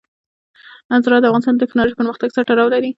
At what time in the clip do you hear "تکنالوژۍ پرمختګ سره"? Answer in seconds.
1.67-2.45